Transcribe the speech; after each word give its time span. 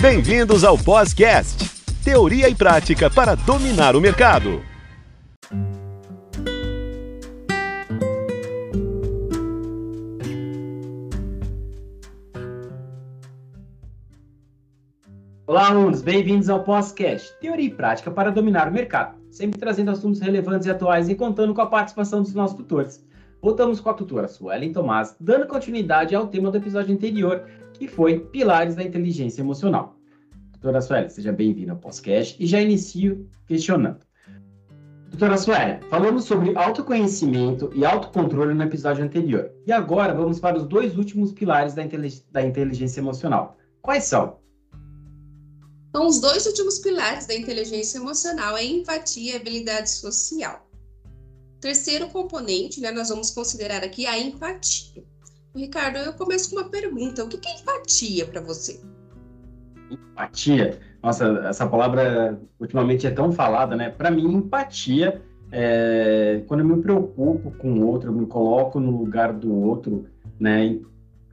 Bem-vindos 0.00 0.62
ao 0.62 0.78
Podcast, 0.78 1.58
teoria 2.04 2.48
e 2.48 2.54
prática 2.54 3.10
para 3.10 3.34
dominar 3.34 3.96
o 3.96 4.00
mercado. 4.00 4.62
Olá, 15.44 15.66
alunos, 15.66 16.00
bem-vindos 16.00 16.48
ao 16.48 16.62
Podcast, 16.62 17.36
teoria 17.40 17.66
e 17.66 17.70
prática 17.70 18.08
para 18.08 18.30
dominar 18.30 18.68
o 18.68 18.72
mercado, 18.72 19.16
sempre 19.32 19.58
trazendo 19.58 19.90
assuntos 19.90 20.20
relevantes 20.20 20.68
e 20.68 20.70
atuais 20.70 21.08
e 21.08 21.16
contando 21.16 21.52
com 21.52 21.60
a 21.60 21.66
participação 21.66 22.22
dos 22.22 22.34
nossos 22.34 22.56
tutores. 22.56 23.04
Voltamos 23.42 23.80
com 23.80 23.90
a 23.90 23.94
tutora 23.94 24.28
Suelen 24.28 24.72
Tomás, 24.72 25.16
dando 25.18 25.48
continuidade 25.48 26.14
ao 26.14 26.28
tema 26.28 26.52
do 26.52 26.56
episódio 26.56 26.94
anterior, 26.94 27.44
que 27.78 27.86
foi 27.86 28.18
Pilares 28.18 28.74
da 28.74 28.82
Inteligência 28.82 29.40
Emocional. 29.40 29.96
Doutora 30.52 30.80
Sueli, 30.80 31.08
seja 31.08 31.32
bem-vinda 31.32 31.72
ao 31.72 31.78
podcast 31.78 32.36
e 32.42 32.46
já 32.46 32.60
inicio 32.60 33.28
questionando. 33.46 34.00
Doutora 35.10 35.38
Sueli, 35.38 35.80
falamos 35.88 36.24
sobre 36.24 36.56
autoconhecimento 36.56 37.70
e 37.74 37.84
autocontrole 37.84 38.52
no 38.52 38.62
episódio 38.64 39.04
anterior. 39.04 39.50
E 39.66 39.72
agora 39.72 40.12
vamos 40.12 40.40
para 40.40 40.58
os 40.58 40.66
dois 40.66 40.98
últimos 40.98 41.32
pilares 41.32 41.74
da, 41.74 41.82
da 42.32 42.42
inteligência 42.42 43.00
emocional. 43.00 43.56
Quais 43.80 44.04
são? 44.04 44.38
Então, 45.88 46.06
os 46.06 46.20
dois 46.20 46.44
últimos 46.46 46.78
pilares 46.80 47.26
da 47.26 47.34
inteligência 47.34 47.98
emocional 47.98 48.56
é 48.56 48.64
empatia 48.64 49.32
e 49.32 49.36
habilidade 49.36 49.90
social. 49.90 50.68
Terceiro 51.60 52.08
componente, 52.08 52.80
né, 52.80 52.90
nós 52.90 53.08
vamos 53.08 53.30
considerar 53.30 53.82
aqui 53.82 54.06
a 54.06 54.18
empatia. 54.18 55.04
Ricardo, 55.54 55.98
eu 55.98 56.12
começo 56.12 56.50
com 56.50 56.56
uma 56.56 56.68
pergunta. 56.68 57.24
O 57.24 57.28
que 57.28 57.48
é 57.48 57.60
empatia 57.60 58.26
para 58.26 58.40
você? 58.40 58.80
Empatia? 59.90 60.80
Nossa, 61.02 61.26
essa 61.48 61.66
palavra 61.66 62.40
ultimamente 62.58 63.06
é 63.06 63.10
tão 63.10 63.32
falada, 63.32 63.76
né? 63.76 63.90
Para 63.90 64.10
mim, 64.10 64.24
empatia 64.34 65.22
é 65.50 66.42
quando 66.46 66.60
eu 66.60 66.66
me 66.66 66.82
preocupo 66.82 67.50
com 67.52 67.72
o 67.72 67.86
outro, 67.86 68.10
eu 68.10 68.14
me 68.14 68.26
coloco 68.26 68.78
no 68.78 68.90
lugar 68.98 69.32
do 69.32 69.54
outro, 69.54 70.06
né? 70.38 70.78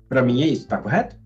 Para 0.08 0.22
mim 0.22 0.42
é 0.42 0.48
isso, 0.48 0.68
tá 0.68 0.78
correto? 0.78 1.18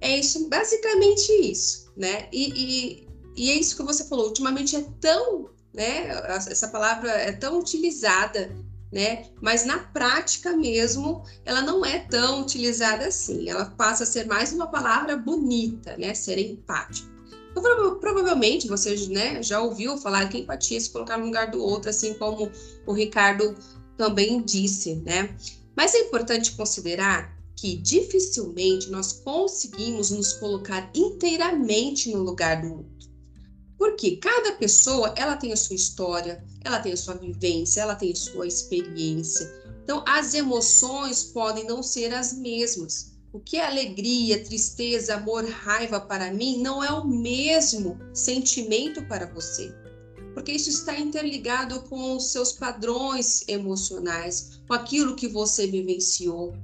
É 0.00 0.18
isso, 0.18 0.48
basicamente 0.48 1.30
isso, 1.32 1.92
né? 1.96 2.28
E, 2.32 2.52
e, 2.54 3.08
e 3.36 3.50
é 3.50 3.54
isso 3.54 3.76
que 3.76 3.82
você 3.82 4.04
falou. 4.04 4.26
Ultimamente 4.26 4.76
é 4.76 4.84
tão, 5.00 5.48
né? 5.72 6.08
Essa 6.28 6.68
palavra 6.68 7.10
é 7.10 7.32
tão 7.32 7.58
utilizada 7.58 8.50
né? 8.92 9.26
Mas 9.40 9.64
na 9.64 9.78
prática 9.78 10.54
mesmo, 10.56 11.24
ela 11.44 11.62
não 11.62 11.84
é 11.84 11.98
tão 11.98 12.42
utilizada 12.42 13.06
assim. 13.06 13.48
Ela 13.48 13.64
passa 13.64 14.04
a 14.04 14.06
ser 14.06 14.26
mais 14.26 14.52
uma 14.52 14.66
palavra 14.66 15.16
bonita, 15.16 15.96
né? 15.96 16.12
Ser 16.14 16.38
empático. 16.38 17.10
Então, 17.50 17.98
provavelmente 17.98 18.66
você 18.66 18.94
né, 19.08 19.42
já 19.42 19.60
ouviu 19.60 19.96
falar 19.98 20.28
que 20.28 20.38
empatia 20.38 20.78
é 20.78 20.80
se 20.80 20.90
colocar 20.90 21.18
no 21.18 21.26
lugar 21.26 21.50
do 21.50 21.62
outro, 21.62 21.90
assim 21.90 22.14
como 22.14 22.50
o 22.86 22.92
Ricardo 22.92 23.54
também 23.96 24.42
disse, 24.42 24.96
né? 24.96 25.34
Mas 25.76 25.94
é 25.94 26.00
importante 26.00 26.52
considerar 26.52 27.36
que 27.56 27.76
dificilmente 27.76 28.90
nós 28.90 29.12
conseguimos 29.12 30.10
nos 30.10 30.32
colocar 30.32 30.90
inteiramente 30.94 32.10
no 32.10 32.22
lugar 32.22 32.60
do 32.60 32.68
outro. 32.68 33.01
Porque 33.82 34.16
cada 34.18 34.52
pessoa, 34.52 35.12
ela 35.16 35.34
tem 35.34 35.52
a 35.52 35.56
sua 35.56 35.74
história, 35.74 36.44
ela 36.64 36.78
tem 36.78 36.92
a 36.92 36.96
sua 36.96 37.14
vivência, 37.14 37.80
ela 37.80 37.96
tem 37.96 38.12
a 38.12 38.14
sua 38.14 38.46
experiência. 38.46 39.52
Então, 39.82 40.04
as 40.06 40.34
emoções 40.34 41.24
podem 41.24 41.66
não 41.66 41.82
ser 41.82 42.14
as 42.14 42.32
mesmas. 42.32 43.10
O 43.32 43.40
que 43.40 43.56
é 43.56 43.66
alegria, 43.66 44.44
tristeza, 44.44 45.16
amor, 45.16 45.44
raiva 45.46 46.00
para 46.00 46.32
mim 46.32 46.62
não 46.62 46.84
é 46.84 46.92
o 46.92 47.04
mesmo 47.04 47.98
sentimento 48.14 49.04
para 49.08 49.26
você. 49.26 49.74
Porque 50.32 50.52
isso 50.52 50.70
está 50.70 50.96
interligado 50.96 51.80
com 51.88 52.14
os 52.16 52.30
seus 52.30 52.52
padrões 52.52 53.42
emocionais, 53.48 54.60
com 54.68 54.74
aquilo 54.74 55.16
que 55.16 55.26
você 55.26 55.66
vivenciou. 55.66 56.54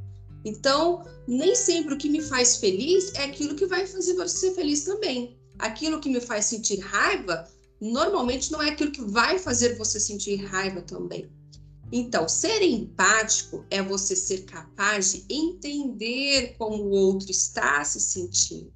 Então, 0.44 1.02
nem 1.26 1.56
sempre 1.56 1.94
o 1.94 1.98
que 1.98 2.08
me 2.08 2.22
faz 2.22 2.58
feliz 2.58 3.12
é 3.16 3.24
aquilo 3.24 3.56
que 3.56 3.66
vai 3.66 3.88
fazer 3.88 4.14
você 4.14 4.54
feliz 4.54 4.84
também. 4.84 5.36
Aquilo 5.58 6.00
que 6.00 6.08
me 6.08 6.20
faz 6.20 6.46
sentir 6.46 6.78
raiva 6.78 7.48
normalmente 7.80 8.50
não 8.50 8.62
é 8.62 8.70
aquilo 8.70 8.92
que 8.92 9.02
vai 9.02 9.38
fazer 9.38 9.76
você 9.76 9.98
sentir 10.00 10.36
raiva 10.36 10.82
também. 10.82 11.28
Então, 11.90 12.28
ser 12.28 12.62
empático 12.62 13.64
é 13.70 13.82
você 13.82 14.14
ser 14.14 14.44
capaz 14.44 15.12
de 15.12 15.24
entender 15.28 16.54
como 16.58 16.84
o 16.84 16.90
outro 16.90 17.30
está 17.30 17.82
se 17.82 17.98
sentindo, 17.98 18.72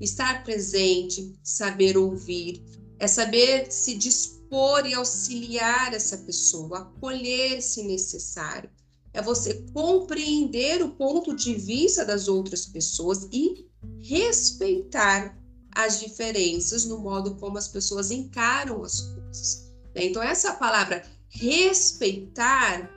estar 0.00 0.42
presente, 0.42 1.38
saber 1.42 1.96
ouvir, 1.96 2.62
é 2.98 3.06
saber 3.06 3.70
se 3.70 3.94
dispor 3.94 4.86
e 4.86 4.94
auxiliar 4.94 5.94
essa 5.94 6.18
pessoa, 6.18 6.80
acolher 6.80 7.62
se 7.62 7.84
necessário. 7.84 8.70
É 9.12 9.22
você 9.22 9.64
compreender 9.72 10.82
o 10.82 10.90
ponto 10.90 11.34
de 11.34 11.54
vista 11.54 12.04
das 12.04 12.26
outras 12.26 12.66
pessoas 12.66 13.28
e 13.32 13.68
respeitar 14.00 15.38
as 15.78 16.00
diferenças 16.00 16.84
no 16.84 16.98
modo 16.98 17.36
como 17.36 17.56
as 17.56 17.68
pessoas 17.68 18.10
encaram 18.10 18.82
as 18.82 19.00
coisas. 19.00 19.70
Né? 19.94 20.06
Então, 20.06 20.20
essa 20.20 20.54
palavra 20.54 21.04
respeitar, 21.28 22.90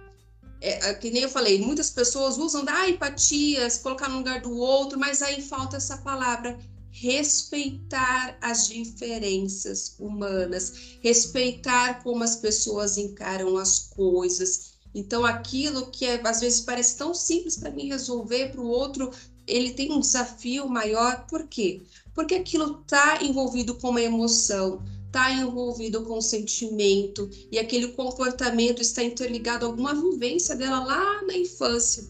é, 0.59 0.89
é, 0.89 0.93
que 0.95 1.11
nem 1.11 1.21
eu 1.21 1.29
falei, 1.29 1.61
muitas 1.61 1.91
pessoas 1.91 2.39
usam 2.39 2.65
da 2.65 2.73
ah, 2.73 2.89
empatia, 2.89 3.69
se 3.69 3.81
colocar 3.81 4.09
no 4.09 4.17
lugar 4.17 4.41
do 4.41 4.57
outro, 4.57 4.97
mas 4.97 5.21
aí 5.21 5.43
falta 5.43 5.77
essa 5.77 5.97
palavra 5.97 6.57
respeitar 6.89 8.35
as 8.41 8.67
diferenças 8.67 9.95
humanas, 9.99 10.97
respeitar 11.01 12.01
como 12.01 12.23
as 12.23 12.35
pessoas 12.35 12.97
encaram 12.97 13.57
as 13.57 13.91
coisas. 13.95 14.71
Então, 14.93 15.23
aquilo 15.23 15.91
que 15.91 16.03
é, 16.03 16.19
às 16.27 16.41
vezes 16.41 16.61
parece 16.61 16.97
tão 16.97 17.13
simples 17.13 17.57
para 17.57 17.69
mim 17.69 17.89
resolver, 17.89 18.49
para 18.49 18.59
o 18.59 18.67
outro, 18.67 19.11
ele 19.47 19.71
tem 19.71 19.91
um 19.91 19.99
desafio 19.99 20.67
maior. 20.67 21.25
Por 21.27 21.47
quê? 21.47 21.81
Porque 22.13 22.35
aquilo 22.35 22.81
está 22.81 23.23
envolvido 23.23 23.75
com 23.75 23.89
uma 23.89 24.01
emoção, 24.01 24.81
está 25.07 25.31
envolvido 25.31 26.03
com 26.03 26.17
um 26.17 26.21
sentimento 26.21 27.29
e 27.51 27.59
aquele 27.59 27.89
comportamento 27.89 28.81
está 28.81 29.03
interligado 29.03 29.65
a 29.65 29.69
alguma 29.69 29.93
vivência 29.93 30.55
dela 30.55 30.83
lá 30.83 31.21
na 31.23 31.35
infância. 31.35 32.03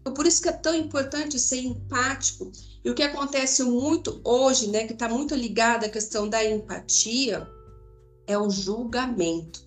Então, 0.00 0.12
por 0.12 0.26
isso 0.26 0.42
que 0.42 0.48
é 0.48 0.52
tão 0.52 0.74
importante 0.74 1.38
ser 1.38 1.60
empático. 1.60 2.50
E 2.84 2.90
o 2.90 2.94
que 2.94 3.04
acontece 3.04 3.62
muito 3.62 4.20
hoje, 4.24 4.66
né, 4.66 4.84
que 4.84 4.92
está 4.92 5.08
muito 5.08 5.34
ligado 5.36 5.84
à 5.84 5.88
questão 5.88 6.28
da 6.28 6.44
empatia, 6.44 7.48
é 8.26 8.36
o 8.36 8.50
julgamento, 8.50 9.64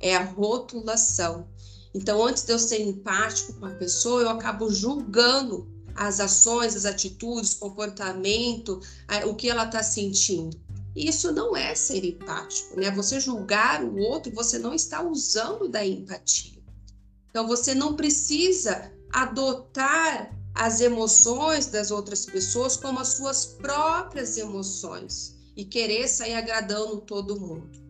é 0.00 0.16
a 0.16 0.24
rotulação. 0.24 1.46
Então, 1.94 2.24
antes 2.24 2.44
de 2.44 2.52
eu 2.52 2.58
ser 2.58 2.80
empático 2.80 3.52
com 3.54 3.66
a 3.66 3.70
pessoa, 3.70 4.22
eu 4.22 4.30
acabo 4.30 4.70
julgando 4.70 5.68
as 5.94 6.20
ações, 6.20 6.76
as 6.76 6.84
atitudes, 6.84 7.54
comportamento, 7.54 8.80
o 9.26 9.34
que 9.34 9.48
ela 9.48 9.64
está 9.64 9.82
sentindo. 9.82 10.58
Isso 10.94 11.32
não 11.32 11.56
é 11.56 11.74
ser 11.74 12.04
empático, 12.04 12.78
né? 12.78 12.90
Você 12.92 13.18
julgar 13.18 13.82
o 13.82 13.96
outro, 13.98 14.32
você 14.32 14.58
não 14.58 14.72
está 14.74 15.02
usando 15.02 15.68
da 15.68 15.84
empatia. 15.84 16.62
Então 17.28 17.46
você 17.46 17.74
não 17.74 17.96
precisa 17.96 18.92
adotar 19.12 20.32
as 20.54 20.80
emoções 20.80 21.66
das 21.66 21.90
outras 21.90 22.24
pessoas 22.24 22.76
como 22.76 23.00
as 23.00 23.08
suas 23.08 23.44
próprias 23.44 24.36
emoções 24.36 25.34
e 25.56 25.64
querer 25.64 26.06
sair 26.06 26.34
agradando 26.34 27.00
todo 27.00 27.40
mundo 27.40 27.83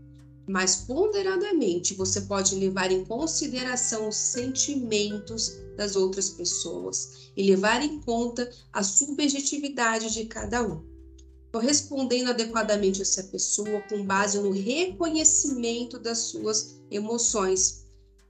mas 0.46 0.76
ponderadamente 0.76 1.94
você 1.94 2.22
pode 2.22 2.54
levar 2.54 2.92
em 2.92 3.04
consideração 3.04 4.08
os 4.08 4.16
sentimentos 4.16 5.58
das 5.76 5.96
outras 5.96 6.30
pessoas 6.30 7.30
e 7.36 7.42
levar 7.42 7.82
em 7.82 8.00
conta 8.00 8.48
a 8.72 8.82
subjetividade 8.82 10.12
de 10.12 10.26
cada 10.26 10.62
um. 10.62 10.84
Correspondendo 11.52 12.30
adequadamente 12.30 13.00
a 13.00 13.02
essa 13.02 13.24
pessoa 13.24 13.80
com 13.88 14.04
base 14.04 14.38
no 14.38 14.50
reconhecimento 14.50 15.98
das 15.98 16.18
suas 16.18 16.80
emoções. 16.90 17.84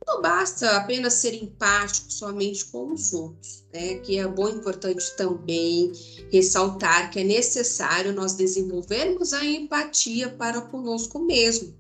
Não 0.07 0.21
basta 0.21 0.77
apenas 0.77 1.15
ser 1.15 1.33
empático 1.33 2.13
somente 2.13 2.67
com 2.67 2.93
os 2.93 3.15
outros, 3.15 3.65
né? 3.73 3.95
Que 4.01 4.19
é 4.19 4.29
bom 4.29 4.51
e 4.51 4.53
importante 4.53 5.17
também 5.17 5.91
ressaltar 6.31 7.11
que 7.11 7.21
é 7.21 7.25
necessário 7.25 8.13
nós 8.13 8.35
desenvolvermos 8.35 9.33
a 9.33 9.43
empatia 9.43 10.29
para 10.29 10.61
conosco 10.61 11.19
mesmo 11.19 11.75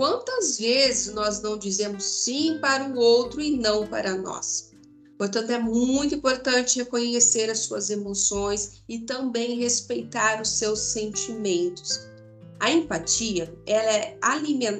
Quantas 0.00 0.56
vezes 0.56 1.12
nós 1.12 1.42
não 1.42 1.58
dizemos 1.58 2.02
sim 2.02 2.56
para 2.58 2.88
o 2.88 2.96
outro 2.96 3.38
e 3.38 3.58
não 3.58 3.86
para 3.86 4.16
nós? 4.16 4.70
Portanto, 5.18 5.50
é 5.50 5.58
muito 5.58 6.14
importante 6.14 6.78
reconhecer 6.78 7.50
as 7.50 7.58
suas 7.58 7.90
emoções 7.90 8.82
e 8.88 9.00
também 9.00 9.60
respeitar 9.60 10.40
os 10.40 10.56
seus 10.56 10.78
sentimentos. 10.78 12.00
A 12.60 12.70
empatia 12.70 13.54
ela 13.66 13.92
é, 13.92 14.18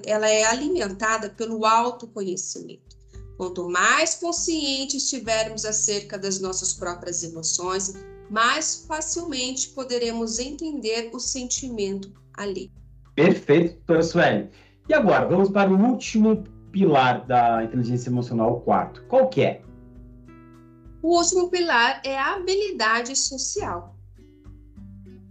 ela 0.07 0.27
é 0.27 0.45
alimentada 0.45 1.29
pelo 1.29 1.67
autoconhecimento. 1.67 2.97
Quanto 3.37 3.69
mais 3.69 4.15
conscientes 4.15 5.05
estivermos 5.05 5.67
acerca 5.67 6.19
das 6.19 6.41
nossas 6.41 6.73
próprias 6.73 7.23
emoções, 7.23 7.93
mais 8.31 8.87
facilmente 8.89 9.69
poderemos 9.69 10.39
entender 10.39 11.11
o 11.13 11.21
sentimento 11.21 12.11
ali. 12.39 12.73
Perfeito, 13.15 13.75
doutora 13.75 14.03
Sueli. 14.03 14.70
E 14.91 14.93
agora, 14.93 15.25
vamos 15.25 15.51
para 15.51 15.71
o 15.71 15.81
último 15.81 16.43
pilar 16.73 17.25
da 17.25 17.63
inteligência 17.63 18.11
emocional, 18.11 18.55
o 18.55 18.61
quarto. 18.61 19.05
Qual 19.05 19.29
que 19.29 19.41
é? 19.41 19.63
O 21.01 21.17
último 21.17 21.49
pilar 21.49 22.03
é 22.05 22.19
a 22.19 22.35
habilidade 22.35 23.17
social. 23.17 23.97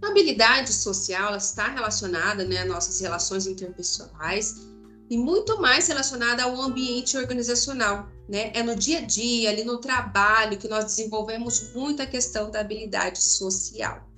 A 0.02 0.08
habilidade 0.08 0.72
social 0.72 1.36
está 1.36 1.68
relacionada 1.68 2.42
né, 2.42 2.62
às 2.62 2.68
nossas 2.68 2.98
relações 3.02 3.46
interpessoais 3.46 4.66
e 5.10 5.18
muito 5.18 5.60
mais 5.60 5.88
relacionada 5.88 6.42
ao 6.44 6.58
ambiente 6.58 7.18
organizacional. 7.18 8.08
Né? 8.30 8.52
É 8.54 8.62
no 8.62 8.74
dia 8.74 9.00
a 9.00 9.02
dia, 9.02 9.50
ali 9.50 9.62
no 9.62 9.76
trabalho, 9.76 10.56
que 10.56 10.68
nós 10.68 10.86
desenvolvemos 10.86 11.74
muito 11.74 12.00
a 12.00 12.06
questão 12.06 12.50
da 12.50 12.60
habilidade 12.60 13.22
social. 13.22 14.09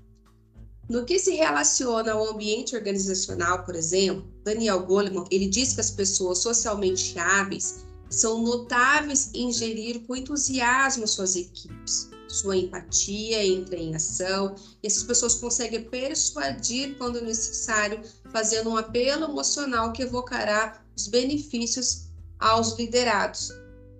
No 0.92 1.06
que 1.06 1.18
se 1.18 1.34
relaciona 1.34 2.12
ao 2.12 2.28
ambiente 2.28 2.76
organizacional, 2.76 3.64
por 3.64 3.74
exemplo, 3.74 4.30
Daniel 4.44 4.84
Goleman, 4.84 5.24
ele 5.30 5.46
diz 5.46 5.72
que 5.72 5.80
as 5.80 5.90
pessoas 5.90 6.40
socialmente 6.40 7.18
hábeis 7.18 7.86
são 8.10 8.42
notáveis 8.42 9.30
em 9.32 9.50
gerir 9.50 10.00
com 10.06 10.14
entusiasmo 10.14 11.08
suas 11.08 11.34
equipes. 11.34 12.10
Sua 12.28 12.58
empatia 12.58 13.42
entra 13.42 13.76
em 13.76 13.94
ação 13.94 14.54
e 14.82 14.86
essas 14.86 15.02
pessoas 15.04 15.36
conseguem 15.36 15.82
persuadir 15.82 16.98
quando 16.98 17.22
necessário, 17.22 18.02
fazendo 18.30 18.68
um 18.68 18.76
apelo 18.76 19.24
emocional 19.24 19.94
que 19.94 20.02
evocará 20.02 20.84
os 20.94 21.08
benefícios 21.08 22.10
aos 22.38 22.76
liderados. 22.76 23.48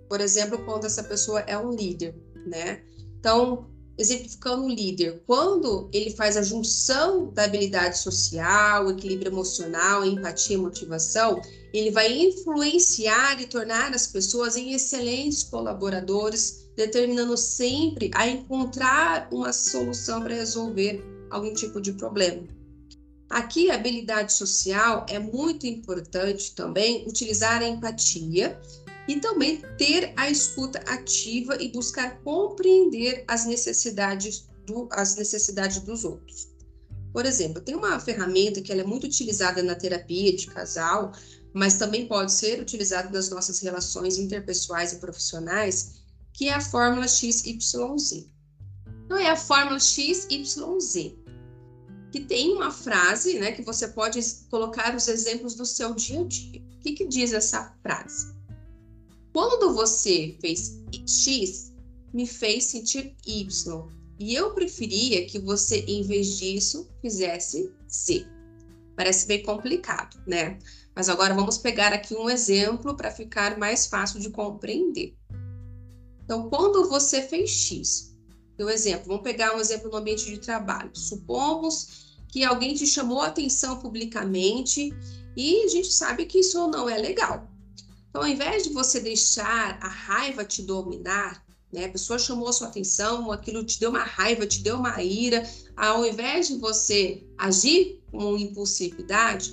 Por 0.07 0.21
exemplo, 0.21 0.63
quando 0.63 0.85
essa 0.85 1.03
pessoa 1.03 1.39
é 1.39 1.57
um 1.57 1.71
líder, 1.71 2.15
né? 2.45 2.83
Então, 3.19 3.72
exemplificando 3.97 4.65
o 4.65 4.69
líder, 4.69 5.21
quando 5.25 5.89
ele 5.93 6.09
faz 6.11 6.35
a 6.35 6.41
junção 6.41 7.31
da 7.31 7.43
habilidade 7.43 7.99
social, 7.99 8.89
equilíbrio 8.89 9.31
emocional, 9.31 10.05
empatia 10.05 10.55
e 10.55 10.59
motivação, 10.59 11.41
ele 11.73 11.91
vai 11.91 12.11
influenciar 12.11 13.41
e 13.41 13.45
tornar 13.45 13.93
as 13.93 14.07
pessoas 14.07 14.55
em 14.55 14.73
excelentes 14.73 15.43
colaboradores, 15.43 16.67
determinando 16.75 17.37
sempre 17.37 18.09
a 18.15 18.27
encontrar 18.27 19.27
uma 19.31 19.53
solução 19.53 20.21
para 20.21 20.33
resolver 20.33 21.03
algum 21.29 21.53
tipo 21.53 21.79
de 21.79 21.93
problema. 21.93 22.47
Aqui, 23.29 23.71
a 23.71 23.75
habilidade 23.75 24.33
social 24.33 25.05
é 25.09 25.17
muito 25.17 25.65
importante 25.65 26.53
também 26.53 27.07
utilizar 27.07 27.61
a 27.61 27.67
empatia 27.67 28.59
e 29.07 29.19
também 29.19 29.61
ter 29.77 30.13
a 30.15 30.29
escuta 30.29 30.79
ativa 30.79 31.61
e 31.61 31.71
buscar 31.71 32.21
compreender 32.21 33.23
as 33.27 33.45
necessidades, 33.45 34.47
do, 34.65 34.87
as 34.91 35.15
necessidades 35.15 35.79
dos 35.79 36.05
outros. 36.05 36.53
Por 37.11 37.25
exemplo, 37.25 37.61
tem 37.61 37.75
uma 37.75 37.99
ferramenta 37.99 38.61
que 38.61 38.71
é 38.71 38.83
muito 38.83 39.05
utilizada 39.05 39.61
na 39.61 39.75
terapia 39.75 40.35
de 40.35 40.47
casal, 40.47 41.11
mas 41.53 41.77
também 41.77 42.07
pode 42.07 42.31
ser 42.31 42.59
utilizada 42.59 43.09
nas 43.11 43.29
nossas 43.29 43.59
relações 43.59 44.17
interpessoais 44.17 44.93
e 44.93 44.95
profissionais, 44.95 46.01
que 46.33 46.47
é 46.47 46.53
a 46.53 46.61
fórmula 46.61 47.07
XYZ. 47.07 48.25
Então, 49.05 49.17
é 49.17 49.29
a 49.29 49.35
fórmula 49.35 49.79
XYZ, 49.79 51.13
que 52.11 52.21
tem 52.21 52.55
uma 52.55 52.71
frase 52.71 53.37
né, 53.37 53.51
que 53.51 53.61
você 53.61 53.87
pode 53.87 54.19
colocar 54.49 54.95
os 54.95 55.07
exemplos 55.07 55.53
do 55.53 55.65
seu 55.65 55.93
dia 55.93 56.21
a 56.21 56.23
dia. 56.23 56.61
O 56.77 56.79
que, 56.79 56.93
que 56.93 57.07
diz 57.07 57.31
essa 57.31 57.75
frase? 57.83 58.33
Quando 59.33 59.73
você 59.73 60.37
fez 60.39 60.79
X, 61.07 61.73
me 62.13 62.27
fez 62.27 62.65
sentir 62.65 63.15
Y. 63.25 63.87
E 64.19 64.35
eu 64.35 64.53
preferia 64.53 65.25
que 65.25 65.39
você, 65.39 65.79
em 65.87 66.03
vez 66.03 66.37
disso, 66.37 66.87
fizesse 67.01 67.73
Z. 67.91 68.27
Parece 68.95 69.25
bem 69.25 69.41
complicado, 69.41 70.21
né? 70.27 70.59
Mas 70.95 71.09
agora 71.09 71.33
vamos 71.33 71.57
pegar 71.57 71.91
aqui 71.91 72.13
um 72.13 72.29
exemplo 72.29 72.95
para 72.95 73.09
ficar 73.09 73.57
mais 73.57 73.87
fácil 73.87 74.19
de 74.19 74.29
compreender. 74.29 75.17
Então, 76.23 76.47
quando 76.47 76.87
você 76.87 77.23
fez 77.23 77.49
X, 77.49 78.15
o 78.59 78.69
exemplo, 78.69 79.07
vamos 79.07 79.23
pegar 79.23 79.55
um 79.55 79.59
exemplo 79.59 79.89
no 79.89 79.97
ambiente 79.97 80.25
de 80.25 80.37
trabalho. 80.37 80.91
Supomos 80.93 82.15
que 82.27 82.43
alguém 82.43 82.75
te 82.75 82.85
chamou 82.85 83.21
a 83.21 83.27
atenção 83.27 83.79
publicamente 83.79 84.93
e 85.35 85.63
a 85.63 85.67
gente 85.67 85.91
sabe 85.91 86.25
que 86.25 86.39
isso 86.39 86.67
não 86.67 86.87
é 86.87 86.97
legal. 86.97 87.51
Então, 88.13 88.21
ao 88.21 88.27
invés 88.27 88.63
de 88.63 88.69
você 88.69 88.99
deixar 88.99 89.79
a 89.81 89.87
raiva 89.87 90.45
te 90.45 90.61
dominar, 90.61 91.43
né? 91.71 91.85
A 91.85 91.89
pessoa 91.89 92.19
chamou 92.19 92.47
a 92.47 92.53
sua 92.53 92.67
atenção, 92.67 93.31
aquilo 93.31 93.63
te 93.63 93.79
deu 93.79 93.89
uma 93.89 94.03
raiva, 94.03 94.45
te 94.45 94.61
deu 94.61 94.77
uma 94.77 95.01
ira. 95.01 95.43
Ao 95.75 96.05
invés 96.05 96.47
de 96.47 96.59
você 96.59 97.23
agir 97.35 98.03
com 98.11 98.37
impulsividade, 98.37 99.51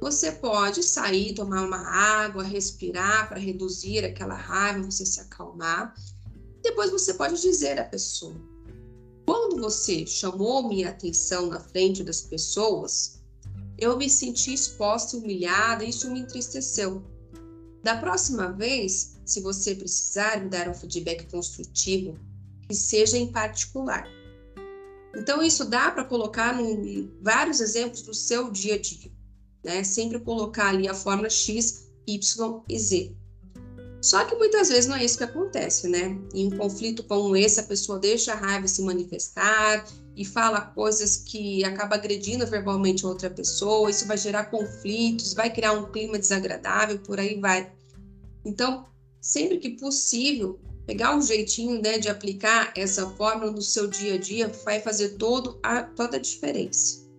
você 0.00 0.30
pode 0.30 0.84
sair, 0.84 1.34
tomar 1.34 1.64
uma 1.64 1.84
água, 1.84 2.44
respirar 2.44 3.28
para 3.28 3.40
reduzir 3.40 4.04
aquela 4.04 4.36
raiva, 4.36 4.88
você 4.88 5.04
se 5.04 5.20
acalmar. 5.20 5.92
Depois 6.62 6.92
você 6.92 7.14
pode 7.14 7.42
dizer 7.42 7.80
à 7.80 7.84
pessoa: 7.84 8.36
quando 9.26 9.60
você 9.60 10.06
chamou 10.06 10.68
minha 10.68 10.90
atenção 10.90 11.48
na 11.48 11.58
frente 11.58 12.04
das 12.04 12.20
pessoas, 12.20 13.20
eu 13.76 13.96
me 13.96 14.08
senti 14.08 14.54
exposta, 14.54 15.16
humilhada, 15.16 15.82
isso 15.82 16.08
me 16.08 16.20
entristeceu. 16.20 17.02
Da 17.82 17.96
próxima 17.96 18.52
vez, 18.52 19.16
se 19.24 19.40
você 19.40 19.74
precisar 19.74 20.40
me 20.42 20.50
dar 20.50 20.68
um 20.68 20.74
feedback 20.74 21.30
construtivo, 21.30 22.18
que 22.68 22.74
seja 22.74 23.16
em 23.16 23.32
particular. 23.32 24.06
Então, 25.16 25.42
isso 25.42 25.64
dá 25.64 25.90
para 25.90 26.04
colocar 26.04 26.60
em 26.60 27.10
vários 27.20 27.60
exemplos 27.60 28.02
do 28.02 28.14
seu 28.14 28.50
dia 28.50 28.74
a 28.74 28.78
dia, 28.78 29.10
né? 29.64 29.82
Sempre 29.82 30.20
colocar 30.20 30.68
ali 30.68 30.86
a 30.86 30.94
fórmula 30.94 31.30
X, 31.30 31.90
Y 32.06 32.62
e 32.68 32.78
Z. 32.78 33.16
Só 34.00 34.24
que 34.24 34.34
muitas 34.34 34.68
vezes 34.68 34.86
não 34.86 34.96
é 34.96 35.04
isso 35.04 35.18
que 35.18 35.24
acontece, 35.24 35.86
né? 35.86 36.16
Em 36.32 36.46
um 36.46 36.56
conflito 36.56 37.02
como 37.02 37.36
esse, 37.36 37.60
a 37.60 37.64
pessoa 37.64 37.98
deixa 37.98 38.32
a 38.32 38.36
raiva 38.36 38.66
se 38.66 38.82
manifestar 38.82 39.84
e 40.16 40.24
fala 40.24 40.60
coisas 40.60 41.16
que 41.16 41.62
acaba 41.64 41.96
agredindo 41.96 42.46
verbalmente 42.46 43.04
outra 43.04 43.28
pessoa, 43.28 43.90
isso 43.90 44.06
vai 44.06 44.16
gerar 44.16 44.44
conflitos, 44.44 45.34
vai 45.34 45.52
criar 45.52 45.72
um 45.72 45.90
clima 45.92 46.18
desagradável, 46.18 46.98
por 47.00 47.20
aí 47.20 47.38
vai. 47.38 47.70
Então, 48.44 48.86
sempre 49.20 49.58
que 49.58 49.70
possível, 49.70 50.58
pegar 50.86 51.14
um 51.14 51.22
jeitinho 51.22 51.80
né, 51.80 51.98
de 51.98 52.08
aplicar 52.08 52.72
essa 52.74 53.08
fórmula 53.10 53.52
no 53.52 53.62
seu 53.62 53.86
dia 53.86 54.14
a 54.14 54.18
dia 54.18 54.48
vai 54.64 54.80
fazer 54.80 55.10
todo 55.10 55.60
a, 55.62 55.82
toda 55.82 56.16
a 56.16 56.20
diferença. 56.20 57.09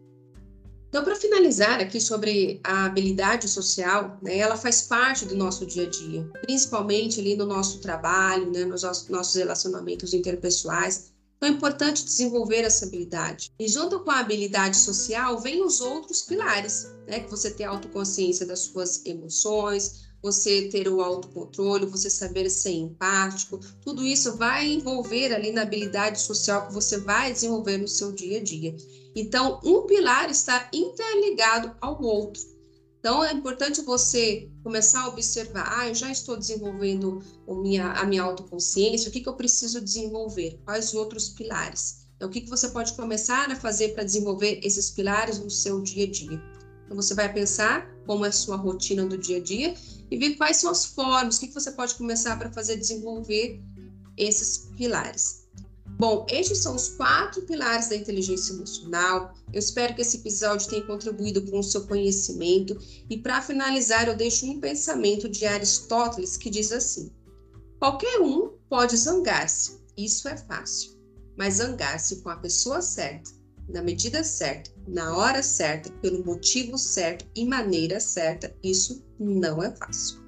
Então, 0.92 1.06
para 1.06 1.16
finalizar 1.16 1.80
aqui 1.80 2.01
sobre 2.01 2.60
a 2.65 2.84
habilidade 2.84 3.48
social, 3.48 4.20
né, 4.22 4.38
ela 4.38 4.58
faz 4.58 4.82
parte 4.82 5.24
do 5.24 5.38
nosso 5.38 5.65
dia 5.65 5.88
a 5.88 5.89
dia, 5.89 6.30
principalmente 6.42 7.18
ali 7.22 7.34
no 7.34 7.46
nosso 7.46 7.80
trabalho, 7.80 8.51
né, 8.51 8.65
nos 8.65 8.84
nossos 9.08 9.36
relacionamentos 9.36 10.13
interpessoais. 10.13 11.13
Então, 11.38 11.48
é 11.48 11.54
importante 11.54 12.04
desenvolver 12.04 12.65
essa 12.65 12.86
habilidade. 12.86 13.54
E 13.58 13.70
junto 13.70 14.01
com 14.01 14.12
a 14.12 14.20
habilidade 14.20 14.75
social, 14.75 15.39
vem 15.39 15.63
os 15.63 15.80
outros 15.80 16.24
pilares, 16.24 16.88
né, 17.08 17.22
que 17.22 17.32
você 17.32 17.50
tem 17.51 17.65
autoconsciência 17.65 18.46
das 18.46 18.60
suas 18.60 19.06
emoções, 19.06 20.11
você 20.22 20.70
ter 20.70 20.88
o 20.88 21.01
autocontrole, 21.01 21.86
você 21.86 22.10
saber 22.10 22.50
ser 22.50 22.72
empático, 22.72 23.60
tudo 23.82 24.04
isso 24.04 24.38
vai 24.38 24.72
envolver 24.72 25.34
ali 25.34 25.51
na 25.51 25.63
habilidade 25.63 26.22
social 26.22 26.68
que 26.68 26.74
você 26.74 27.00
vai 27.00 27.34
desenvolver 27.34 27.78
no 27.78 27.88
seu 27.88 28.12
dia 28.12 28.40
a 28.40 28.44
dia. 28.44 28.75
Então, 29.16 29.60
um 29.63 29.82
pilar 29.88 30.30
está 30.30 30.70
interligado 30.74 31.75
ao 31.82 32.01
outro. 32.01 32.42
Então, 33.00 33.24
é 33.24 33.34
importante 33.34 33.82
você 33.82 34.48
começar 34.63 35.01
a 35.01 35.08
observar: 35.10 35.80
ah, 35.80 35.88
eu 35.88 35.96
já 35.96 36.12
estou 36.12 36.38
desenvolvendo 36.38 37.20
a 37.48 37.54
minha, 37.56 37.92
a 37.94 38.06
minha 38.06 38.22
autoconsciência, 38.22 39.10
o 39.10 39.12
que, 39.12 39.22
que 39.22 39.28
eu 39.28 39.36
preciso 39.36 39.82
desenvolver? 39.82 40.62
Quais 40.63 40.90
os 40.90 40.94
outros 40.94 41.30
pilares? 41.30 42.06
Então, 42.16 42.30
o 42.30 42.32
que, 42.32 42.42
que 42.42 42.50
você 42.50 42.70
pode 42.70 42.94
começar 42.94 43.50
a 43.51 43.56
fazer 43.56 43.96
para 43.96 44.04
desenvolver 44.04 44.60
esses 44.63 44.92
pilares 44.92 45.40
no 45.40 45.50
seu 45.50 45.82
dia 45.82 46.06
a 46.06 46.12
dia? 46.12 46.50
Então, 46.91 47.01
você 47.01 47.13
vai 47.13 47.31
pensar 47.31 47.89
como 48.05 48.25
é 48.25 48.27
a 48.27 48.33
sua 48.33 48.57
rotina 48.57 49.05
do 49.05 49.17
dia 49.17 49.38
a 49.38 49.39
dia 49.39 49.74
e 50.12 50.17
ver 50.17 50.36
quais 50.36 50.57
são 50.57 50.69
as 50.69 50.88
formas, 50.88 51.38
o 51.38 51.39
que, 51.39 51.53
você 51.53 51.71
pode 51.71 51.95
começar 51.95 52.38
para 52.38 52.51
fazer 52.51 52.75
desenvolver 52.75 53.62
esses 54.17 54.69
pilares. 54.75 55.48
Bom, 55.98 56.25
estes 56.29 56.57
são 56.57 56.75
os 56.75 56.89
quatro 56.89 57.43
pilares 57.43 57.88
da 57.88 57.95
inteligência 57.95 58.51
emocional. 58.51 59.33
Eu 59.53 59.60
espero 59.60 59.95
que 59.95 60.01
esse 60.01 60.17
episódio 60.17 60.67
tenha 60.67 60.86
contribuído 60.86 61.50
com 61.50 61.60
o 61.60 61.63
seu 61.63 61.88
conhecimento. 61.88 62.77
E 63.10 63.17
para 63.17 63.41
finalizar, 63.41 64.10
eu 64.10 64.17
deixo 64.17 64.45
um 64.45 64.60
pensamento 64.60 65.29
de 65.29 65.45
Aristóteles 65.45 66.36
que 66.36 66.50
diz 66.50 66.74
assim: 66.74 67.10
qualquer 67.79 68.19
um 68.19 68.51
pode 68.67 68.98
zangar-se, 68.98 69.79
isso 69.95 70.27
é 70.27 70.36
fácil, 70.36 71.00
mas 71.38 71.55
zangar-se 71.55 72.17
com 72.17 72.29
a 72.29 72.36
pessoa 72.36 72.81
certa, 72.81 73.31
na 73.69 73.81
medida 73.81 74.25
certa, 74.25 74.71
na 74.88 75.16
hora 75.16 75.42
certa, 75.44 75.90
pelo 76.02 76.24
motivo 76.24 76.78
certo 76.78 77.26
e 77.36 77.46
maneira 77.46 78.00
certa, 78.00 78.54
isso 78.64 79.04
não 79.20 79.64
é 79.64 79.72
fácil. 79.72 80.22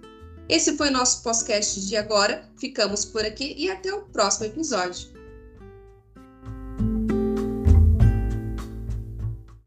Esse 0.49 0.75
foi 0.77 0.89
nosso 0.89 1.23
podcast 1.23 1.85
de 1.85 1.95
agora. 1.95 2.49
Ficamos 2.59 3.05
por 3.05 3.23
aqui 3.23 3.55
e 3.57 3.71
até 3.71 3.93
o 3.93 4.03
próximo 4.03 4.45
episódio. 4.45 5.12